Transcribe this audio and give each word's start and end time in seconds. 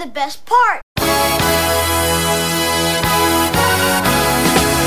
the 0.00 0.06
best 0.06 0.46
part. 0.46 0.80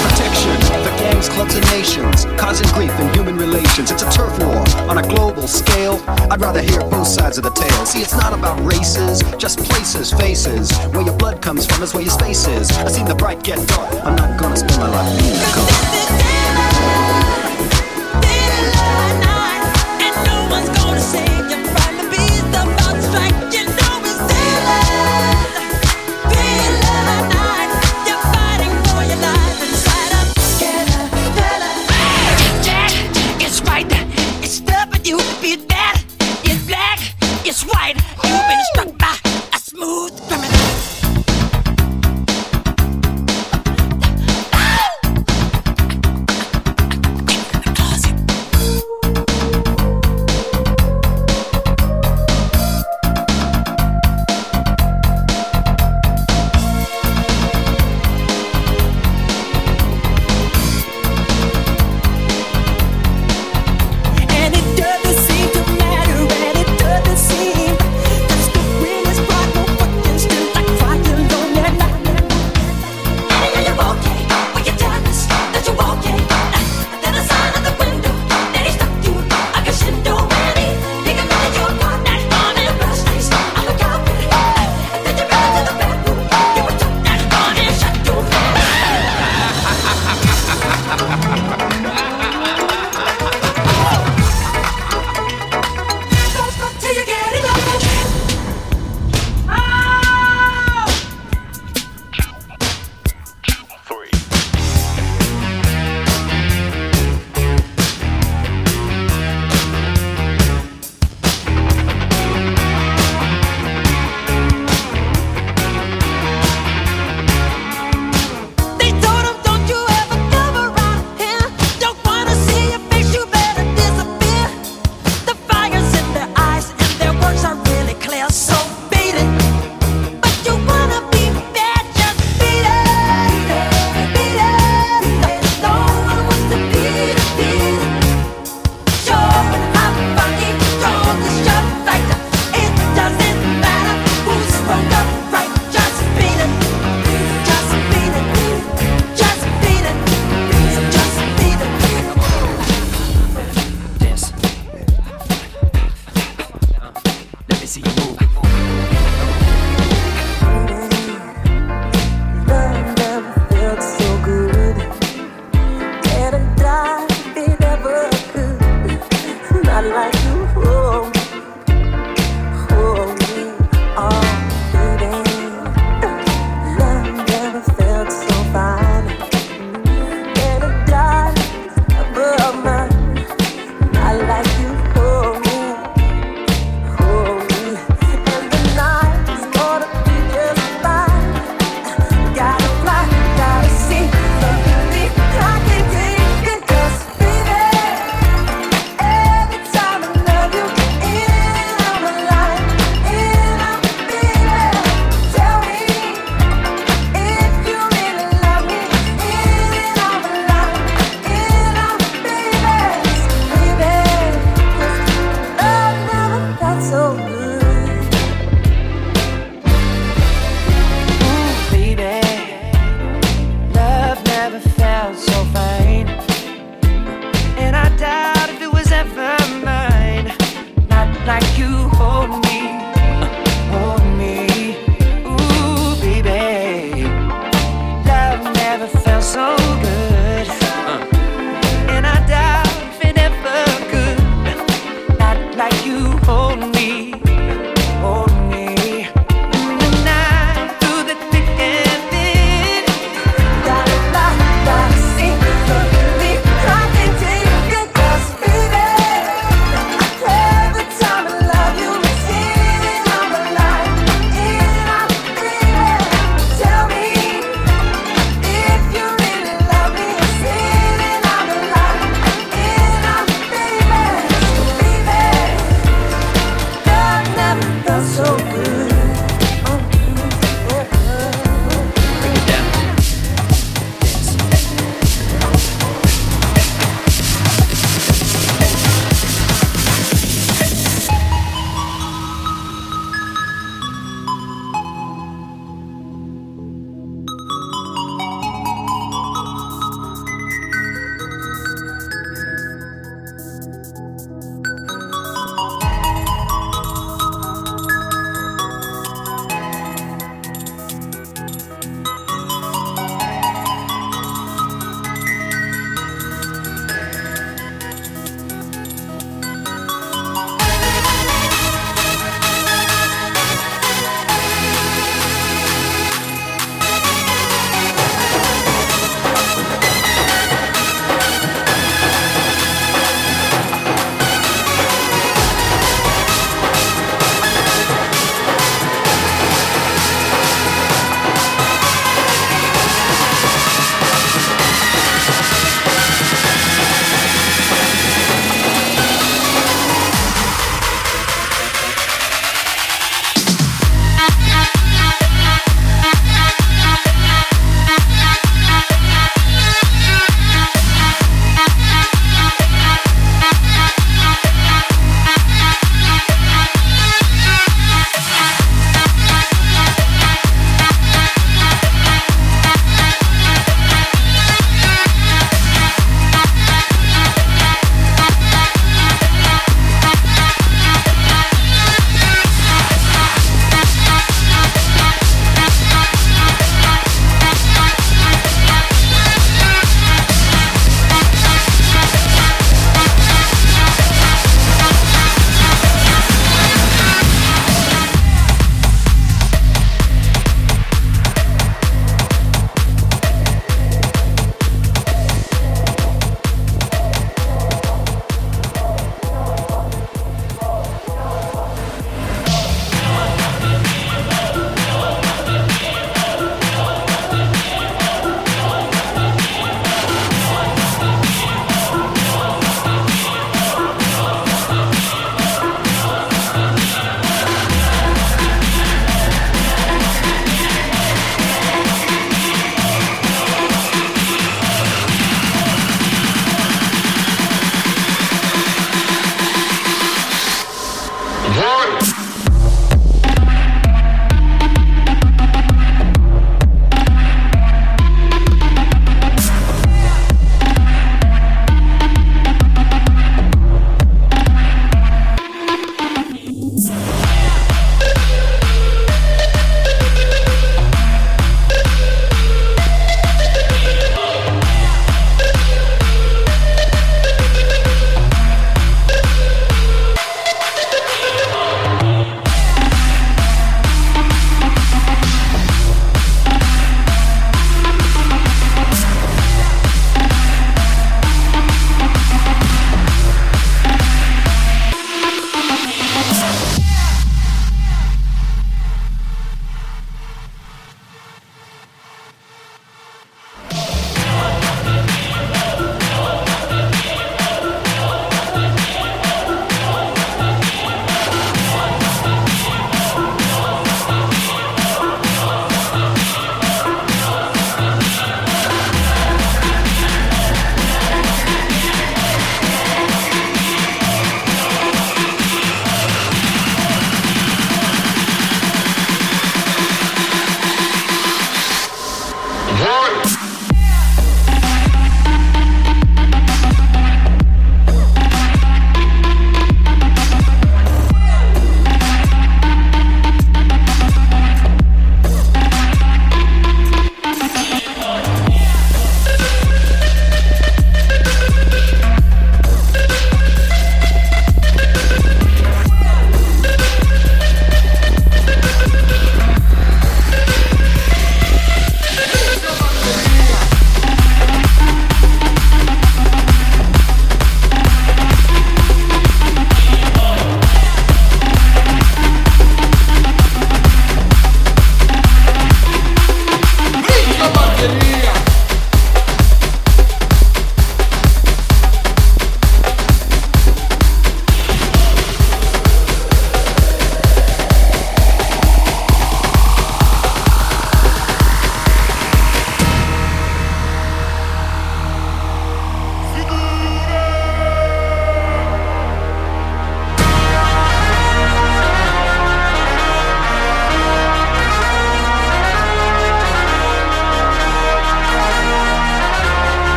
Protection 0.00 0.56
the 0.82 0.94
gangs, 0.96 1.28
clubs, 1.28 1.54
and 1.54 1.66
nations, 1.72 2.24
causing 2.40 2.66
grief 2.72 2.98
in 2.98 3.12
human 3.12 3.36
relations. 3.36 3.90
It's 3.90 4.02
a 4.02 4.10
turf 4.10 4.38
war 4.38 4.64
on 4.88 4.96
a 4.96 5.02
global 5.06 5.46
scale. 5.46 6.02
I'd 6.08 6.40
rather 6.40 6.62
hear 6.62 6.80
both 6.88 7.06
sides 7.06 7.36
of 7.36 7.44
the 7.44 7.50
tale. 7.50 7.84
See, 7.84 8.00
it's 8.00 8.14
not 8.14 8.32
about 8.32 8.58
races, 8.64 9.22
just 9.36 9.58
places, 9.58 10.10
faces. 10.10 10.72
Where 10.94 11.02
your 11.02 11.18
blood 11.18 11.42
comes 11.42 11.66
from 11.66 11.82
is 11.82 11.92
where 11.92 12.02
your 12.02 12.12
space 12.12 12.46
is. 12.46 12.70
I 12.72 12.88
seen 12.88 13.04
the 13.04 13.14
bright 13.14 13.42
get 13.42 13.58
dark. 13.68 13.92
I'm 14.06 14.16
not 14.16 14.40
gonna 14.40 14.56
spend 14.56 14.78
my 14.78 14.88
life 14.88 15.18
being 15.20 15.34
a. 15.34 16.03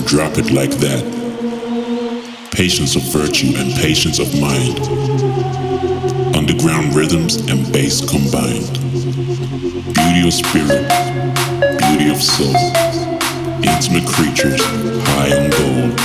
drop 0.00 0.38
it 0.38 0.50
like 0.50 0.70
that. 0.78 1.02
Patience 2.52 2.96
of 2.96 3.02
virtue 3.12 3.52
and 3.56 3.72
patience 3.74 4.18
of 4.18 4.28
mind. 4.40 4.78
Underground 6.36 6.94
rhythms 6.94 7.36
and 7.50 7.70
bass 7.72 8.00
combined. 8.00 8.72
Beauty 9.94 10.26
of 10.26 10.32
spirit, 10.32 10.86
beauty 11.78 12.10
of 12.10 12.22
soul. 12.22 12.54
Intimate 13.62 14.06
creatures, 14.06 14.60
high 15.08 15.32
on 15.36 15.50
gold. 15.50 15.98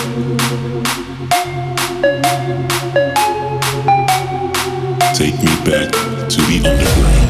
Take 5.15 5.37
me 5.39 5.53
back 5.65 5.91
to 6.29 6.41
the 6.41 6.61
underground. 6.63 7.26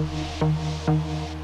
Música 0.00 1.39